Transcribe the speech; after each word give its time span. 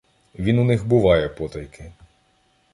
Він 0.35 0.59
у 0.59 0.63
них 0.63 0.87
буває 0.87 1.29
потайки. 1.29 1.91